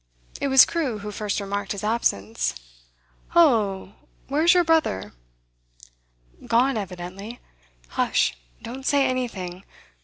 It 0.41 0.47
was 0.47 0.65
Crewe 0.65 0.97
who 0.97 1.11
first 1.11 1.39
remarked 1.39 1.73
his 1.73 1.83
absence. 1.83 2.55
'Hollo! 3.27 3.93
where's 4.29 4.55
your 4.55 4.63
brother?' 4.63 5.13
'Gone, 6.47 6.75
evidently. 6.75 7.39
Hush! 7.89 8.35
Don't 8.63 8.83
say 8.83 9.05
anything. 9.05 9.63